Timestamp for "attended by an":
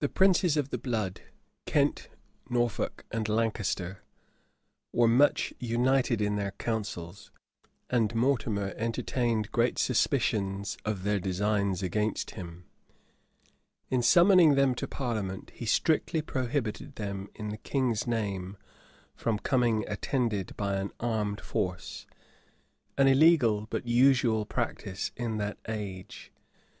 19.86-20.90